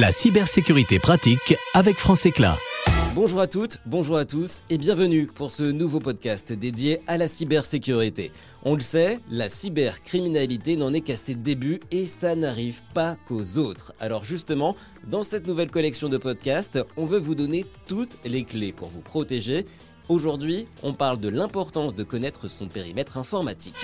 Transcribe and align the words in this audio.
La 0.00 0.12
cybersécurité 0.12 1.00
pratique 1.00 1.56
avec 1.74 1.96
France 1.96 2.24
Éclat. 2.24 2.56
Bonjour 3.16 3.40
à 3.40 3.48
toutes, 3.48 3.80
bonjour 3.84 4.16
à 4.16 4.24
tous 4.24 4.62
et 4.70 4.78
bienvenue 4.78 5.26
pour 5.26 5.50
ce 5.50 5.64
nouveau 5.64 5.98
podcast 5.98 6.52
dédié 6.52 7.00
à 7.08 7.18
la 7.18 7.26
cybersécurité. 7.26 8.30
On 8.62 8.74
le 8.74 8.80
sait, 8.80 9.18
la 9.28 9.48
cybercriminalité 9.48 10.76
n'en 10.76 10.92
est 10.92 11.00
qu'à 11.00 11.16
ses 11.16 11.34
débuts 11.34 11.80
et 11.90 12.06
ça 12.06 12.36
n'arrive 12.36 12.80
pas 12.94 13.16
qu'aux 13.26 13.58
autres. 13.58 13.92
Alors 13.98 14.22
justement, 14.22 14.76
dans 15.08 15.24
cette 15.24 15.48
nouvelle 15.48 15.72
collection 15.72 16.08
de 16.08 16.16
podcasts, 16.16 16.78
on 16.96 17.04
veut 17.04 17.18
vous 17.18 17.34
donner 17.34 17.66
toutes 17.88 18.18
les 18.24 18.44
clés 18.44 18.72
pour 18.72 18.90
vous 18.90 19.00
protéger. 19.00 19.64
Aujourd'hui, 20.08 20.68
on 20.84 20.94
parle 20.94 21.18
de 21.18 21.28
l'importance 21.28 21.96
de 21.96 22.04
connaître 22.04 22.46
son 22.46 22.68
périmètre 22.68 23.18
informatique. 23.18 23.74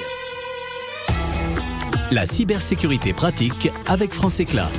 La 2.13 2.25
cybersécurité 2.25 3.13
pratique 3.13 3.73
avec 3.89 4.13
France 4.13 4.39
Éclat. 4.39 4.71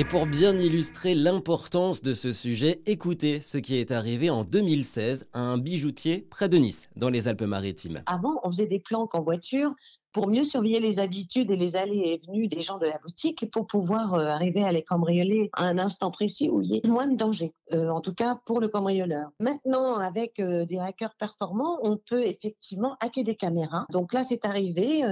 Et 0.00 0.04
pour 0.04 0.24
bien 0.24 0.56
illustrer 0.56 1.12
l'importance 1.14 2.00
de 2.00 2.14
ce 2.14 2.32
sujet, 2.32 2.80
écoutez 2.86 3.40
ce 3.40 3.58
qui 3.58 3.76
est 3.76 3.90
arrivé 3.90 4.30
en 4.30 4.44
2016 4.44 5.28
à 5.34 5.40
un 5.40 5.58
bijoutier 5.58 6.26
près 6.30 6.48
de 6.48 6.56
Nice, 6.56 6.88
dans 6.96 7.10
les 7.10 7.28
Alpes-Maritimes. 7.28 8.02
Avant, 8.06 8.40
on 8.42 8.50
faisait 8.50 8.66
des 8.66 8.78
planques 8.78 9.14
en 9.14 9.20
voiture 9.20 9.74
pour 10.12 10.28
mieux 10.28 10.44
surveiller 10.44 10.80
les 10.80 10.98
habitudes 10.98 11.50
et 11.50 11.56
les 11.56 11.76
allées 11.76 11.98
et 11.98 12.20
venues 12.26 12.48
des 12.48 12.62
gens 12.62 12.78
de 12.78 12.86
la 12.86 12.98
boutique 12.98 13.50
pour 13.50 13.66
pouvoir 13.66 14.14
euh, 14.14 14.26
arriver 14.26 14.62
à 14.64 14.72
les 14.72 14.82
cambrioler 14.82 15.50
à 15.52 15.64
un 15.64 15.78
instant 15.78 16.10
précis 16.10 16.50
où 16.50 16.62
il 16.62 16.70
y 16.70 16.76
ait 16.78 16.88
moins 16.88 17.06
de 17.06 17.16
danger, 17.16 17.52
euh, 17.72 17.90
en 17.90 18.00
tout 18.00 18.14
cas 18.14 18.40
pour 18.44 18.60
le 18.60 18.68
cambrioleur. 18.68 19.30
Maintenant, 19.38 19.98
avec 19.98 20.40
euh, 20.40 20.64
des 20.64 20.78
hackers 20.78 21.14
performants, 21.16 21.78
on 21.82 21.96
peut 21.96 22.24
effectivement 22.24 22.96
hacker 23.00 23.24
des 23.24 23.36
caméras. 23.36 23.86
Donc 23.90 24.12
là, 24.12 24.24
c'est 24.24 24.44
arrivé. 24.44 25.02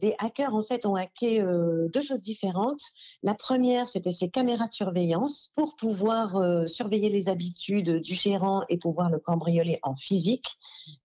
des 0.00 0.14
hackers, 0.18 0.54
en 0.54 0.62
fait, 0.62 0.86
ont 0.86 0.94
hacké 0.94 1.42
deux 1.42 2.00
choses 2.00 2.20
différentes. 2.20 2.80
La 3.22 3.34
première, 3.34 3.88
c'était 3.88 4.12
ces 4.12 4.28
caméras 4.28 4.66
de 4.66 4.72
surveillance 4.72 5.52
pour 5.56 5.76
pouvoir 5.76 6.68
surveiller 6.68 7.08
les 7.08 7.28
habitudes 7.28 8.00
du 8.00 8.14
gérant 8.14 8.62
et 8.68 8.78
pouvoir 8.78 9.10
le 9.10 9.18
cambrioler 9.18 9.78
en 9.82 9.94
physique. 9.94 10.46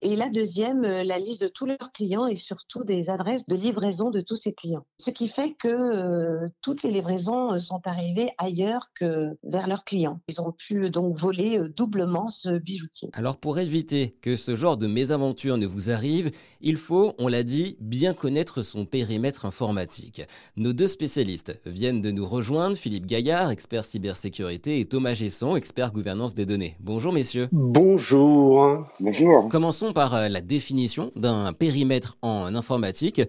Et 0.01 0.15
la 0.15 0.29
deuxième, 0.29 0.81
la 0.81 1.19
liste 1.19 1.41
de 1.41 1.47
tous 1.47 1.65
leurs 1.65 1.91
clients 1.93 2.27
et 2.27 2.35
surtout 2.35 2.83
des 2.83 3.09
adresses 3.09 3.40
de 3.47 3.55
livraison 3.55 4.09
de 4.09 4.21
tous 4.21 4.35
ses 4.35 4.53
clients. 4.53 4.85
Ce 4.97 5.09
qui 5.09 5.27
fait 5.27 5.53
que 5.59 5.67
euh, 5.67 6.47
toutes 6.61 6.83
les 6.83 6.91
livraisons 6.91 7.53
euh, 7.53 7.59
sont 7.59 7.81
arrivées 7.85 8.29
ailleurs 8.37 8.87
que 8.95 9.29
vers 9.43 9.67
leurs 9.67 9.83
clients. 9.83 10.19
Ils 10.27 10.41
ont 10.41 10.51
pu 10.51 10.89
donc 10.89 11.17
voler 11.17 11.57
euh, 11.57 11.69
doublement 11.69 12.29
ce 12.29 12.57
bijoutier. 12.57 13.09
Alors 13.13 13.37
pour 13.37 13.59
éviter 13.59 14.15
que 14.21 14.35
ce 14.35 14.55
genre 14.55 14.77
de 14.77 14.87
mésaventure 14.87 15.57
ne 15.57 15.65
vous 15.65 15.89
arrive, 15.89 16.31
il 16.61 16.77
faut, 16.77 17.13
on 17.17 17.27
l'a 17.27 17.43
dit, 17.43 17.77
bien 17.79 18.13
connaître 18.13 18.61
son 18.61 18.85
périmètre 18.85 19.45
informatique. 19.45 20.21
Nos 20.55 20.73
deux 20.73 20.87
spécialistes 20.87 21.59
viennent 21.65 22.01
de 22.01 22.11
nous 22.11 22.27
rejoindre, 22.27 22.75
Philippe 22.75 23.05
Gaillard, 23.05 23.49
expert 23.51 23.85
cybersécurité, 23.85 24.79
et 24.79 24.85
Thomas 24.85 25.13
Gesson, 25.13 25.55
expert 25.55 25.91
gouvernance 25.91 26.33
des 26.33 26.45
données. 26.45 26.75
Bonjour 26.79 27.13
messieurs. 27.13 27.49
Bonjour. 27.51 28.85
Bonjour. 28.99 29.49
Commençons 29.49 29.93
par 29.93 30.29
la 30.29 30.41
définition 30.41 31.11
d'un 31.15 31.53
périmètre 31.53 32.17
en 32.21 32.53
informatique. 32.55 33.21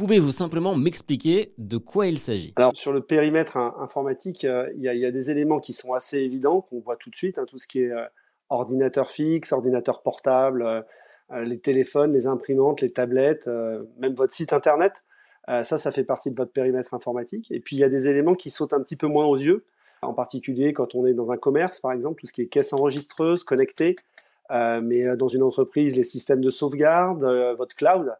Pouvez-vous 0.00 0.32
simplement 0.32 0.74
m'expliquer 0.76 1.52
de 1.58 1.76
quoi 1.76 2.06
il 2.06 2.18
s'agit? 2.18 2.54
Alors 2.56 2.74
sur 2.74 2.90
le 2.90 3.02
périmètre 3.02 3.58
informatique, 3.58 4.46
euh, 4.46 4.66
il 4.74 4.82
y, 4.82 5.04
a 5.04 5.10
des 5.10 5.30
éléments 5.30 5.60
qui 5.60 5.74
sont 5.74 5.92
assez 5.92 6.20
évidents, 6.20 6.62
qu'on 6.62 6.80
voit 6.80 6.96
tout 6.96 7.10
de 7.10 7.16
suite, 7.16 7.38
hein, 7.38 7.44
tout 7.46 7.58
ce 7.58 7.66
qui 7.66 7.82
est 7.82 7.90
euh, 7.90 8.06
ordinateur 8.48 9.10
fixe, 9.10 9.52
ordinateur 9.52 10.00
portable, 10.00 10.62
euh, 10.62 11.44
les 11.44 11.58
téléphones, 11.58 12.14
les 12.14 12.26
imprimantes, 12.26 12.80
les 12.80 12.90
tablettes, 12.90 13.46
même 13.98 14.14
votre 14.14 14.32
site 14.32 14.54
internet. 14.54 15.04
ça, 15.46 15.64
ça 15.64 15.92
fait 15.92 16.02
partie 16.02 16.30
de 16.30 16.36
votre 16.36 16.50
périmètre 16.50 16.94
informatique. 16.94 17.52
Et 17.52 17.60
puis 17.60 17.76
il 17.76 17.78
y 17.78 17.84
a 17.84 17.90
des 17.90 18.08
éléments 18.08 18.34
qui 18.34 18.48
sautent 18.48 18.72
un 18.72 18.80
petit 18.80 18.96
peu 18.96 19.06
moins 19.06 19.26
aux 19.26 19.36
yeux, 19.36 19.64
en 20.00 20.14
particulier 20.14 20.72
quand 20.72 20.94
on 20.94 21.06
est 21.06 21.14
dans 21.14 21.30
un 21.30 21.36
commerce, 21.36 21.78
par 21.78 21.92
exemple, 21.92 22.22
tout 22.22 22.26
ce 22.26 22.32
qui 22.32 22.40
est 22.40 22.46
caisse 22.46 22.72
enregistreuse, 22.72 23.44
connectée, 23.44 23.96
mais 24.50 25.14
dans 25.16 25.28
une 25.28 25.42
entreprise, 25.42 25.94
les 25.94 26.04
systèmes 26.04 26.40
de 26.40 26.50
sauvegarde, 26.50 27.22
votre 27.56 27.76
cloud. 27.76 28.12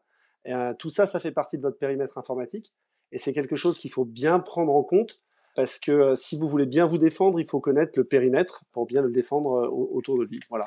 Euh, 0.47 0.75
tout 0.79 0.91
ça, 0.91 1.07
ça 1.07 1.21
fait 1.21 1.33
partie 1.33 1.57
de 1.57 1.63
votre 1.63 1.79
périmètre 1.79 2.19
informatique. 2.19 2.73
Et 3.13 3.19
c'est 3.19 3.33
quelque 3.33 3.57
chose 3.57 3.79
qu'il 3.79 3.91
faut 3.91 4.05
bien 4.05 4.39
prendre 4.39 4.73
en 4.73 4.83
compte 4.83 5.21
parce 5.57 5.79
que 5.79 5.91
euh, 5.91 6.15
si 6.15 6.39
vous 6.39 6.49
voulez 6.49 6.67
bien 6.67 6.87
vous 6.87 6.99
défendre, 6.99 7.41
il 7.41 7.47
faut 7.47 7.61
connaître 7.61 7.93
le 7.97 8.05
périmètre 8.05 8.65
pour 8.73 8.87
bien 8.87 9.03
le 9.03 9.11
défendre 9.11 9.53
euh, 9.53 9.69
autour 9.69 10.19
de 10.19 10.25
lui. 10.25 10.41
Voilà. 10.49 10.67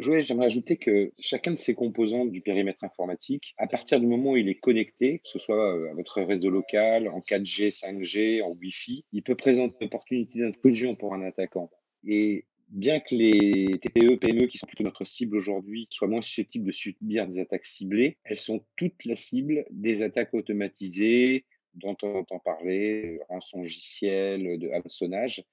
Joël, 0.00 0.24
j'aimerais 0.24 0.46
ajouter 0.46 0.78
que 0.78 1.12
chacun 1.20 1.52
de 1.52 1.56
ces 1.56 1.74
composants 1.74 2.24
du 2.24 2.40
périmètre 2.40 2.82
informatique, 2.82 3.54
à 3.56 3.68
partir 3.68 4.00
du 4.00 4.06
moment 4.06 4.32
où 4.32 4.36
il 4.36 4.48
est 4.48 4.58
connecté, 4.58 5.20
que 5.20 5.28
ce 5.28 5.38
soit 5.38 5.90
à 5.90 5.94
votre 5.94 6.22
réseau 6.22 6.50
local, 6.50 7.08
en 7.08 7.20
4G, 7.20 7.70
5G, 7.70 8.42
en 8.42 8.50
Wi-Fi, 8.50 9.04
il 9.12 9.22
peut 9.22 9.36
présenter 9.36 9.76
une 9.80 9.86
opportunité 9.86 10.40
d'intrusion 10.40 10.96
pour 10.96 11.14
un 11.14 11.22
attaquant. 11.22 11.70
Et 12.04 12.46
bien 12.68 13.00
que 13.00 13.14
les 13.14 13.78
TPE, 13.78 14.16
PME, 14.16 14.46
qui 14.46 14.58
sont 14.58 14.66
plutôt 14.66 14.84
notre 14.84 15.04
cible 15.04 15.36
aujourd'hui, 15.36 15.86
soient 15.90 16.08
moins 16.08 16.22
susceptibles 16.22 16.66
de 16.66 16.72
subir 16.72 17.26
des 17.26 17.38
attaques 17.38 17.66
ciblées, 17.66 18.18
elles 18.24 18.36
sont 18.36 18.64
toutes 18.76 19.04
la 19.04 19.16
cible 19.16 19.64
des 19.70 20.02
attaques 20.02 20.34
automatisées 20.34 21.44
dont 21.74 21.96
on 22.02 22.16
entend 22.16 22.38
parler, 22.38 23.20
rançongiciel, 23.28 24.58
de 24.58 24.70
hameçonnage. 24.70 25.44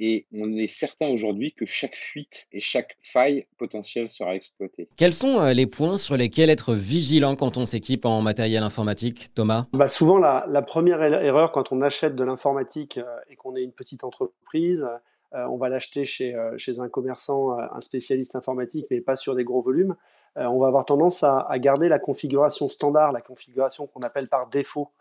Et 0.00 0.26
on 0.32 0.56
est 0.56 0.68
certain 0.68 1.08
aujourd'hui 1.08 1.52
que 1.52 1.66
chaque 1.66 1.96
fuite 1.96 2.46
et 2.52 2.60
chaque 2.60 2.96
faille 3.02 3.46
potentielle 3.56 4.08
sera 4.08 4.36
exploitée. 4.36 4.88
Quels 4.96 5.12
sont 5.12 5.40
euh, 5.40 5.52
les 5.52 5.66
points 5.66 5.96
sur 5.96 6.16
lesquels 6.16 6.50
être 6.50 6.74
vigilant 6.74 7.34
quand 7.34 7.56
on 7.56 7.66
s'équipe 7.66 8.04
en 8.04 8.22
matériel 8.22 8.62
informatique, 8.62 9.34
Thomas? 9.34 9.66
Bah 9.72 9.88
Souvent, 9.88 10.18
la, 10.18 10.46
la, 10.48 10.62
première 10.62 11.02
erreur 11.02 11.50
quand 11.50 11.72
on 11.72 11.82
achète 11.82 12.14
de 12.14 12.22
l'informatique 12.22 12.98
euh, 12.98 13.18
et 13.28 13.34
qu'on 13.34 13.56
est 13.56 13.62
une 13.62 13.72
petite 13.72 14.04
entreprise, 14.04 14.86
on 15.32 15.56
va 15.56 15.68
l'acheter 15.68 16.04
chez, 16.04 16.34
euh, 16.34 16.56
un 16.78 16.88
commerçant, 16.88 17.58
euh, 17.58 17.66
un 17.72 17.80
spécialiste 17.80 18.36
informatique, 18.36 18.86
mais 18.90 19.00
pas 19.00 19.16
sur 19.16 19.34
des 19.34 19.44
gros 19.44 19.62
volumes, 19.62 19.94
on 20.36 20.60
va 20.60 20.68
avoir 20.68 20.84
tendance 20.84 21.24
à, 21.24 21.48
garder 21.58 21.88
la 21.88 21.98
configuration 21.98 22.68
standard, 22.68 23.10
la 23.10 23.20
configuration 23.20 23.88
qu'on 23.88 24.02
appelle 24.02 24.28
par 24.28 24.46
défaut, 24.46 24.92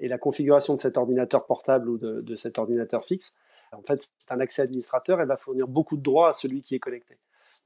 et 0.00 0.08
la 0.08 0.18
configuration 0.18 0.74
de 0.74 0.78
cet 0.80 0.98
ordinateur 0.98 1.46
portable 1.46 1.88
ou 1.88 1.98
de, 1.98 2.34
cet 2.34 2.58
ordinateur 2.58 3.04
fixe. 3.04 3.32
En 3.70 3.82
fait, 3.82 4.10
c'est 4.18 4.32
un 4.32 4.40
accès 4.40 4.62
administrateur, 4.62 5.20
elle 5.20 5.28
va 5.28 5.36
fournir 5.36 5.68
beaucoup 5.68 5.96
de 5.96 6.02
droits 6.02 6.30
à 6.30 6.32
celui 6.32 6.62
qui 6.62 6.74
est 6.74 6.80
connecté. 6.80 7.16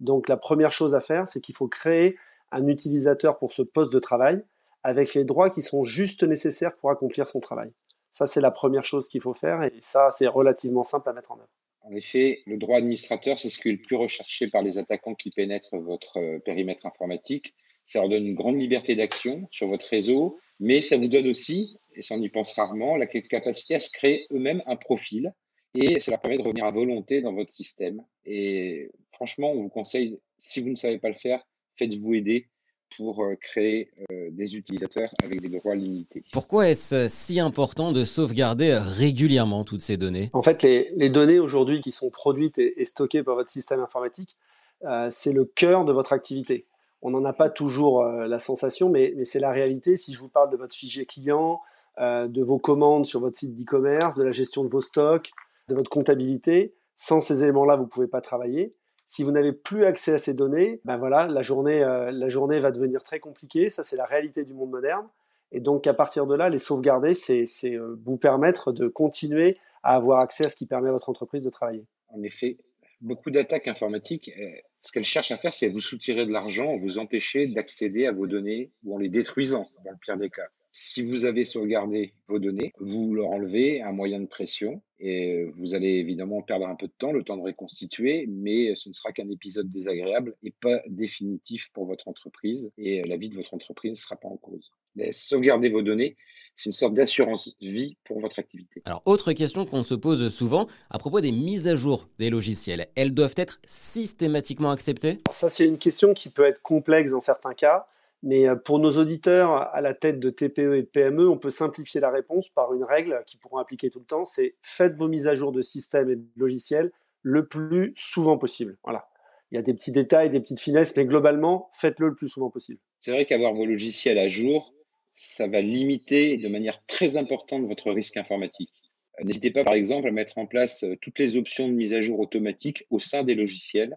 Donc 0.00 0.28
la 0.28 0.36
première 0.36 0.72
chose 0.72 0.94
à 0.94 1.00
faire, 1.00 1.26
c'est 1.26 1.40
qu'il 1.40 1.54
faut 1.54 1.68
créer 1.68 2.18
un 2.52 2.66
utilisateur 2.66 3.38
pour 3.38 3.52
ce 3.52 3.62
poste 3.62 3.94
de 3.94 3.98
travail 3.98 4.44
avec 4.82 5.14
les 5.14 5.24
droits 5.24 5.50
qui 5.50 5.62
sont 5.62 5.84
juste 5.84 6.22
nécessaires 6.22 6.74
pour 6.76 6.90
accomplir 6.90 7.28
son 7.28 7.40
travail. 7.40 7.72
Ça, 8.10 8.26
c'est 8.26 8.40
la 8.40 8.50
première 8.50 8.84
chose 8.84 9.08
qu'il 9.08 9.20
faut 9.20 9.34
faire 9.34 9.62
et 9.62 9.72
ça, 9.80 10.10
c'est 10.10 10.26
relativement 10.26 10.84
simple 10.84 11.08
à 11.08 11.12
mettre 11.12 11.32
en 11.32 11.36
œuvre. 11.36 11.48
En 11.90 11.96
effet, 11.96 12.42
le 12.46 12.56
droit 12.56 12.78
administrateur, 12.78 13.38
c'est 13.38 13.50
ce 13.50 13.58
qui 13.58 13.68
est 13.68 13.72
le 13.72 13.78
plus 13.78 13.96
recherché 13.96 14.48
par 14.48 14.62
les 14.62 14.78
attaquants 14.78 15.16
qui 15.16 15.30
pénètrent 15.30 15.76
votre 15.76 16.18
euh, 16.18 16.38
périmètre 16.38 16.86
informatique. 16.86 17.52
Ça 17.84 17.98
leur 17.98 18.08
donne 18.08 18.26
une 18.26 18.34
grande 18.34 18.60
liberté 18.60 18.94
d'action 18.94 19.48
sur 19.50 19.66
votre 19.66 19.88
réseau, 19.88 20.38
mais 20.60 20.82
ça 20.82 20.96
vous 20.96 21.08
donne 21.08 21.26
aussi, 21.26 21.78
et 21.96 22.02
ça 22.02 22.14
on 22.14 22.22
y 22.22 22.28
pense 22.28 22.54
rarement, 22.54 22.96
la 22.96 23.06
capacité 23.06 23.74
à 23.74 23.80
se 23.80 23.90
créer 23.90 24.26
eux-mêmes 24.30 24.62
un 24.66 24.76
profil 24.76 25.32
et 25.74 26.00
ça 26.00 26.12
leur 26.12 26.20
permet 26.20 26.38
de 26.38 26.42
revenir 26.42 26.64
à 26.64 26.70
volonté 26.70 27.22
dans 27.22 27.32
votre 27.32 27.52
système. 27.52 28.04
Et 28.24 28.90
franchement, 29.12 29.50
on 29.52 29.62
vous 29.62 29.68
conseille, 29.68 30.18
si 30.38 30.60
vous 30.60 30.68
ne 30.68 30.76
savez 30.76 30.98
pas 30.98 31.08
le 31.08 31.14
faire, 31.14 31.44
faites-vous 31.76 32.14
aider 32.14 32.48
pour 32.96 33.22
euh, 33.22 33.34
créer 33.36 33.90
euh, 34.10 34.28
des 34.30 34.56
utilisateurs 34.56 35.10
avec 35.22 35.40
des 35.40 35.48
droits 35.48 35.74
limités. 35.74 36.24
Pourquoi 36.32 36.68
est-ce 36.68 37.08
si 37.08 37.40
important 37.40 37.92
de 37.92 38.04
sauvegarder 38.04 38.78
régulièrement 38.78 39.64
toutes 39.64 39.82
ces 39.82 39.96
données? 39.96 40.30
En 40.32 40.42
fait, 40.42 40.62
les, 40.62 41.08
données 41.10 41.38
aujourd'hui 41.38 41.80
qui 41.80 41.92
sont 41.92 42.10
produites 42.10 42.58
et, 42.58 42.84
stockées 42.84 43.22
par 43.22 43.34
votre 43.34 43.50
système 43.50 43.80
informatique, 43.80 44.36
euh, 44.84 45.08
c'est 45.10 45.32
le 45.32 45.44
cœur 45.44 45.84
de 45.84 45.92
votre 45.92 46.12
activité. 46.12 46.66
On 47.02 47.10
n'en 47.10 47.24
a 47.24 47.32
pas 47.32 47.48
toujours 47.48 48.04
la 48.04 48.38
sensation, 48.38 48.90
mais, 48.90 49.14
mais 49.16 49.24
c'est 49.24 49.40
la 49.40 49.50
réalité. 49.50 49.96
Si 49.96 50.12
je 50.12 50.18
vous 50.18 50.28
parle 50.28 50.50
de 50.50 50.58
votre 50.58 50.74
fichier 50.76 51.06
client, 51.06 51.62
de 51.98 52.42
vos 52.42 52.58
commandes 52.58 53.06
sur 53.06 53.20
votre 53.20 53.38
site 53.38 53.54
d'e-commerce, 53.54 54.16
de 54.16 54.22
la 54.22 54.32
gestion 54.32 54.64
de 54.64 54.68
vos 54.68 54.82
stocks, 54.82 55.30
de 55.70 55.74
votre 55.74 55.88
comptabilité, 55.88 56.74
sans 56.96 57.22
ces 57.22 57.42
éléments-là, 57.42 57.76
vous 57.76 57.84
ne 57.84 57.88
pouvez 57.88 58.06
pas 58.06 58.20
travailler. 58.20 58.74
Si 59.12 59.24
vous 59.24 59.32
n'avez 59.32 59.52
plus 59.52 59.82
accès 59.82 60.12
à 60.12 60.18
ces 60.18 60.34
données, 60.34 60.80
ben 60.84 60.96
voilà, 60.96 61.26
la 61.26 61.42
journée, 61.42 61.82
euh, 61.82 62.12
la 62.12 62.28
journée 62.28 62.60
va 62.60 62.70
devenir 62.70 63.02
très 63.02 63.18
compliquée. 63.18 63.68
Ça, 63.68 63.82
c'est 63.82 63.96
la 63.96 64.04
réalité 64.04 64.44
du 64.44 64.54
monde 64.54 64.70
moderne. 64.70 65.08
Et 65.50 65.58
donc, 65.58 65.88
à 65.88 65.94
partir 65.94 66.28
de 66.28 66.36
là, 66.36 66.48
les 66.48 66.58
sauvegarder, 66.58 67.14
c'est 67.14 67.44
euh, 67.64 67.98
vous 68.06 68.18
permettre 68.18 68.70
de 68.70 68.86
continuer 68.86 69.58
à 69.82 69.96
avoir 69.96 70.20
accès 70.20 70.46
à 70.46 70.48
ce 70.48 70.54
qui 70.54 70.64
permet 70.64 70.90
à 70.90 70.92
votre 70.92 71.08
entreprise 71.08 71.42
de 71.42 71.50
travailler. 71.50 71.84
En 72.10 72.22
effet, 72.22 72.58
beaucoup 73.00 73.32
d'attaques 73.32 73.66
informatiques, 73.66 74.30
euh, 74.38 74.48
ce 74.80 74.92
qu'elles 74.92 75.04
cherchent 75.04 75.32
à 75.32 75.38
faire, 75.38 75.54
c'est 75.54 75.66
vous 75.66 75.80
soutirer 75.80 76.24
de 76.24 76.30
l'argent, 76.30 76.76
vous 76.78 76.98
empêcher 76.98 77.48
d'accéder 77.48 78.06
à 78.06 78.12
vos 78.12 78.28
données 78.28 78.70
ou 78.84 78.94
en 78.94 78.98
les 78.98 79.08
détruisant, 79.08 79.66
dans 79.84 79.90
le 79.90 79.96
pire 80.00 80.18
des 80.18 80.30
cas. 80.30 80.46
Si 80.72 81.02
vous 81.02 81.24
avez 81.24 81.44
sauvegardé 81.44 82.14
vos 82.28 82.38
données, 82.38 82.72
vous 82.78 83.12
leur 83.14 83.28
enlevez 83.28 83.82
un 83.82 83.92
moyen 83.92 84.20
de 84.20 84.26
pression 84.26 84.82
et 85.00 85.46
vous 85.54 85.74
allez 85.74 85.94
évidemment 85.94 86.42
perdre 86.42 86.66
un 86.66 86.76
peu 86.76 86.86
de 86.86 86.92
temps, 86.96 87.10
le 87.10 87.24
temps 87.24 87.36
de 87.36 87.42
reconstituer, 87.42 88.26
mais 88.28 88.74
ce 88.76 88.88
ne 88.88 88.94
sera 88.94 89.10
qu'un 89.12 89.28
épisode 89.30 89.68
désagréable 89.68 90.36
et 90.44 90.52
pas 90.52 90.80
définitif 90.88 91.70
pour 91.72 91.86
votre 91.86 92.06
entreprise 92.06 92.70
et 92.78 93.02
la 93.02 93.16
vie 93.16 93.30
de 93.30 93.34
votre 93.34 93.52
entreprise 93.54 93.90
ne 93.90 93.96
sera 93.96 94.16
pas 94.16 94.28
en 94.28 94.36
cause. 94.36 94.70
Mais 94.94 95.12
sauvegarder 95.12 95.70
vos 95.70 95.82
données, 95.82 96.16
C'est 96.56 96.66
une 96.66 96.72
sorte 96.72 96.94
d'assurance 96.94 97.54
vie 97.60 97.96
pour 98.04 98.20
votre 98.20 98.38
activité. 98.38 98.82
Alors, 98.84 99.02
autre 99.06 99.32
question 99.32 99.64
qu'on 99.64 99.82
se 99.82 99.94
pose 99.94 100.28
souvent 100.28 100.66
à 100.90 100.98
propos 100.98 101.20
des 101.20 101.32
mises 101.32 101.66
à 101.68 101.74
jour 101.74 102.08
des 102.18 102.28
logiciels. 102.28 102.88
Elles 102.96 103.14
doivent 103.14 103.34
être 103.36 103.60
systématiquement 103.64 104.70
acceptées? 104.70 105.18
Ça, 105.32 105.48
c'est 105.48 105.66
une 105.66 105.78
question 105.78 106.12
qui 106.12 106.28
peut 106.28 106.44
être 106.44 106.60
complexe 106.60 107.12
dans 107.12 107.20
certains 107.20 107.54
cas. 107.54 107.86
Mais 108.22 108.48
euh, 108.48 108.54
pour 108.54 108.78
nos 108.78 108.98
auditeurs 108.98 109.52
à 109.74 109.80
la 109.80 109.94
tête 109.94 110.20
de 110.20 110.30
TPE 110.30 110.74
et 110.74 110.82
de 110.82 110.86
PME, 110.86 111.28
on 111.28 111.38
peut 111.38 111.50
simplifier 111.50 112.00
la 112.00 112.10
réponse 112.10 112.48
par 112.48 112.74
une 112.74 112.84
règle 112.84 113.22
qui 113.26 113.36
pourront 113.36 113.58
appliquer 113.58 113.90
tout 113.90 114.00
le 114.00 114.04
temps. 114.04 114.24
C'est 114.24 114.56
faites 114.62 114.94
vos 114.96 115.08
mises 115.08 115.26
à 115.26 115.34
jour 115.34 115.52
de 115.52 115.62
système 115.62 116.10
et 116.10 116.16
de 116.16 116.26
logiciels 116.36 116.92
le 117.22 117.46
plus 117.46 117.92
souvent 117.96 118.38
possible. 118.38 118.76
Voilà. 118.84 119.06
Il 119.50 119.56
y 119.56 119.58
a 119.58 119.62
des 119.62 119.74
petits 119.74 119.92
détails, 119.92 120.30
des 120.30 120.40
petites 120.40 120.60
finesses, 120.60 120.96
mais 120.96 121.04
globalement, 121.04 121.68
faites-le 121.72 122.08
le 122.08 122.14
plus 122.14 122.28
souvent 122.28 122.50
possible. 122.50 122.80
C'est 122.98 123.10
vrai 123.10 123.24
qu'avoir 123.24 123.52
vos 123.52 123.66
logiciels 123.66 124.18
à 124.18 124.28
jour, 124.28 124.72
ça 125.12 125.48
va 125.48 125.60
limiter 125.60 126.36
de 126.38 126.48
manière 126.48 126.84
très 126.86 127.16
importante 127.16 127.66
votre 127.66 127.90
risque 127.90 128.16
informatique. 128.16 128.70
Euh, 129.18 129.24
n'hésitez 129.24 129.50
pas, 129.50 129.64
par 129.64 129.74
exemple, 129.74 130.06
à 130.06 130.12
mettre 130.12 130.38
en 130.38 130.46
place 130.46 130.84
euh, 130.84 130.96
toutes 131.00 131.18
les 131.18 131.36
options 131.36 131.68
de 131.68 131.72
mise 131.72 131.92
à 131.92 132.02
jour 132.02 132.20
automatique 132.20 132.86
au 132.90 133.00
sein 133.00 133.24
des 133.24 133.34
logiciels, 133.34 133.96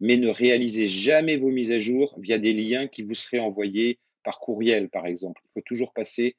mais 0.00 0.16
ne 0.16 0.28
réalisez 0.28 0.86
jamais 0.86 1.36
vos 1.36 1.50
mises 1.50 1.70
à 1.70 1.78
jour 1.78 2.14
via 2.18 2.38
des 2.38 2.52
liens 2.52 2.88
qui 2.88 3.02
vous 3.02 3.14
seraient 3.14 3.38
envoyés 3.38 3.98
par 4.24 4.40
courriel, 4.40 4.88
par 4.88 5.06
exemple. 5.06 5.42
Il 5.46 5.52
faut 5.52 5.64
toujours 5.64 5.92
passer 5.92 6.36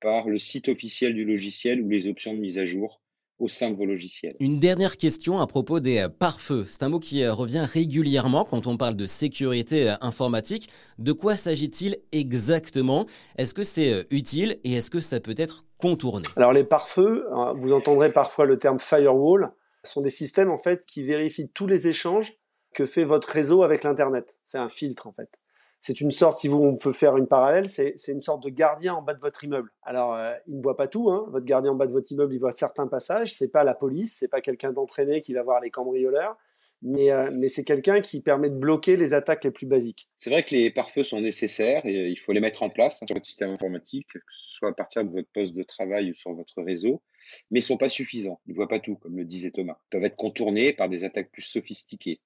par 0.00 0.28
le 0.28 0.38
site 0.38 0.68
officiel 0.68 1.14
du 1.14 1.24
logiciel 1.24 1.80
ou 1.80 1.88
les 1.88 2.08
options 2.08 2.34
de 2.34 2.38
mise 2.38 2.58
à 2.58 2.66
jour 2.66 3.00
au 3.38 3.48
sein 3.48 3.70
de 3.70 3.76
vos 3.76 3.86
logiciels. 3.86 4.36
Une 4.40 4.60
dernière 4.60 4.96
question 4.96 5.40
à 5.40 5.46
propos 5.46 5.80
des 5.80 5.98
euh, 5.98 6.08
pare-feux. 6.08 6.64
C'est 6.68 6.84
un 6.84 6.88
mot 6.88 7.00
qui 7.00 7.22
euh, 7.22 7.32
revient 7.32 7.64
régulièrement 7.68 8.44
quand 8.44 8.66
on 8.66 8.76
parle 8.76 8.94
de 8.94 9.06
sécurité 9.06 9.90
euh, 9.90 9.94
informatique. 10.00 10.68
De 10.98 11.12
quoi 11.12 11.34
s'agit-il 11.34 11.96
exactement? 12.12 13.06
Est-ce 13.36 13.54
que 13.54 13.64
c'est 13.64 14.06
utile 14.10 14.58
et 14.64 14.74
est-ce 14.74 14.90
que 14.90 15.00
ça 15.00 15.18
peut 15.18 15.34
être 15.36 15.64
contourné? 15.76 16.24
Alors 16.36 16.52
les 16.52 16.64
pare-feux, 16.64 17.24
vous 17.56 17.72
entendrez 17.72 18.12
parfois 18.12 18.46
le 18.46 18.58
terme 18.58 18.78
firewall, 18.78 19.50
sont 19.84 20.02
des 20.02 20.10
systèmes 20.10 20.50
en 20.50 20.58
fait 20.58 20.86
qui 20.86 21.02
vérifient 21.02 21.50
tous 21.52 21.66
les 21.66 21.88
échanges 21.88 22.32
que 22.72 22.86
fait 22.86 23.04
votre 23.04 23.28
réseau 23.28 23.62
avec 23.62 23.84
l'internet. 23.84 24.38
C'est 24.44 24.58
un 24.58 24.68
filtre 24.68 25.06
en 25.06 25.12
fait 25.12 25.38
c'est 25.82 26.00
une 26.00 26.12
sorte, 26.12 26.38
si 26.38 26.46
vous, 26.46 26.62
on 26.62 26.76
peut 26.76 26.92
faire 26.92 27.16
une 27.16 27.26
parallèle, 27.26 27.68
c'est 27.68 27.96
une 28.08 28.20
sorte 28.20 28.44
de 28.44 28.50
gardien 28.50 28.94
en 28.94 29.02
bas 29.02 29.14
de 29.14 29.20
votre 29.20 29.42
immeuble. 29.42 29.68
Alors, 29.82 30.14
euh, 30.14 30.32
il 30.46 30.58
ne 30.58 30.62
voit 30.62 30.76
pas 30.76 30.86
tout, 30.86 31.10
hein. 31.10 31.26
votre 31.28 31.44
gardien 31.44 31.72
en 31.72 31.74
bas 31.74 31.88
de 31.88 31.92
votre 31.92 32.10
immeuble, 32.12 32.32
il 32.32 32.38
voit 32.38 32.52
certains 32.52 32.86
passages, 32.86 33.34
c'est 33.34 33.50
pas 33.50 33.64
la 33.64 33.74
police, 33.74 34.16
c'est 34.16 34.30
pas 34.30 34.40
quelqu'un 34.40 34.72
d'entraîné 34.72 35.20
qui 35.20 35.34
va 35.34 35.42
voir 35.42 35.60
les 35.60 35.70
cambrioleurs, 35.70 36.36
mais, 36.82 37.10
euh, 37.10 37.30
mais 37.32 37.48
c'est 37.48 37.64
quelqu'un 37.64 38.00
qui 38.00 38.20
permet 38.20 38.48
de 38.48 38.54
bloquer 38.54 38.96
les 38.96 39.12
attaques 39.12 39.42
les 39.42 39.50
plus 39.50 39.66
basiques. 39.66 40.08
C'est 40.18 40.30
vrai 40.30 40.44
que 40.44 40.54
les 40.54 40.70
pare-feux 40.70 41.02
sont 41.02 41.20
nécessaires 41.20 41.84
et 41.84 41.96
euh, 41.96 42.08
il 42.08 42.16
faut 42.16 42.30
les 42.30 42.40
mettre 42.40 42.62
en 42.62 42.70
place 42.70 43.02
hein, 43.02 43.06
sur 43.08 43.16
votre 43.16 43.26
système 43.26 43.50
informatique, 43.50 44.06
que 44.12 44.20
ce 44.30 44.54
soit 44.54 44.68
à 44.68 44.74
partir 44.74 45.04
de 45.04 45.10
votre 45.10 45.28
poste 45.34 45.52
de 45.52 45.64
travail 45.64 46.12
ou 46.12 46.14
sur 46.14 46.32
votre 46.32 46.62
réseau, 46.62 47.02
mais 47.50 47.58
ils 47.58 47.62
sont 47.62 47.76
pas 47.76 47.88
suffisants. 47.88 48.40
Ils 48.46 48.52
ne 48.52 48.56
voient 48.56 48.68
pas 48.68 48.78
tout, 48.78 48.94
comme 48.94 49.16
le 49.16 49.24
disait 49.24 49.50
Thomas. 49.50 49.78
Ils 49.86 49.90
peuvent 49.90 50.04
être 50.04 50.16
contournés 50.16 50.72
par 50.72 50.88
des 50.88 51.02
attaques 51.02 51.32
plus 51.32 51.42
sophistiquées. 51.42 52.20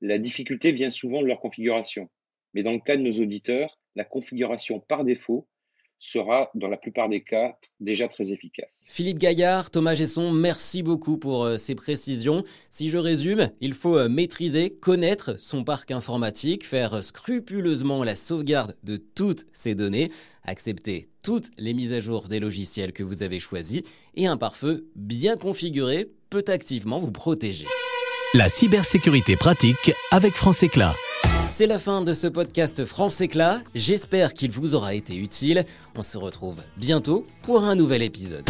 La 0.00 0.18
difficulté 0.18 0.72
vient 0.72 0.90
souvent 0.90 1.22
de 1.22 1.26
leur 1.26 1.40
configuration. 1.40 2.08
Mais 2.54 2.62
dans 2.62 2.72
le 2.72 2.80
cas 2.80 2.96
de 2.96 3.02
nos 3.02 3.20
auditeurs, 3.20 3.78
la 3.94 4.04
configuration 4.04 4.80
par 4.80 5.04
défaut 5.04 5.48
sera, 5.98 6.50
dans 6.54 6.68
la 6.68 6.76
plupart 6.76 7.08
des 7.08 7.22
cas, 7.22 7.58
déjà 7.80 8.08
très 8.08 8.30
efficace. 8.30 8.86
Philippe 8.88 9.18
Gaillard, 9.18 9.70
Thomas 9.70 9.94
Gesson, 9.94 10.30
merci 10.30 10.82
beaucoup 10.82 11.18
pour 11.18 11.44
euh, 11.44 11.56
ces 11.56 11.74
précisions. 11.74 12.44
Si 12.70 12.88
je 12.88 12.98
résume, 12.98 13.50
il 13.60 13.74
faut 13.74 13.98
euh, 13.98 14.08
maîtriser, 14.08 14.70
connaître 14.70 15.38
son 15.40 15.64
parc 15.64 15.90
informatique, 15.90 16.64
faire 16.64 17.02
scrupuleusement 17.02 18.04
la 18.04 18.14
sauvegarde 18.14 18.76
de 18.84 18.96
toutes 18.96 19.44
ces 19.52 19.74
données, 19.74 20.10
accepter 20.44 21.08
toutes 21.22 21.50
les 21.58 21.74
mises 21.74 21.92
à 21.92 22.00
jour 22.00 22.28
des 22.28 22.40
logiciels 22.40 22.92
que 22.92 23.02
vous 23.02 23.22
avez 23.22 23.40
choisis, 23.40 23.82
et 24.14 24.26
un 24.26 24.36
pare-feu 24.36 24.88
bien 24.94 25.36
configuré 25.36 26.06
peut 26.30 26.44
activement 26.46 27.00
vous 27.00 27.12
protéger. 27.12 27.66
La 28.34 28.50
cybersécurité 28.50 29.36
pratique 29.36 29.94
avec 30.10 30.34
France 30.34 30.62
Éclat. 30.62 30.94
C'est 31.48 31.66
la 31.66 31.78
fin 31.78 32.02
de 32.02 32.12
ce 32.12 32.26
podcast 32.26 32.84
France 32.84 33.22
Éclat. 33.22 33.62
J'espère 33.74 34.34
qu'il 34.34 34.50
vous 34.50 34.74
aura 34.74 34.92
été 34.92 35.16
utile. 35.16 35.64
On 35.96 36.02
se 36.02 36.18
retrouve 36.18 36.56
bientôt 36.76 37.26
pour 37.42 37.64
un 37.64 37.74
nouvel 37.74 38.02
épisode. 38.02 38.44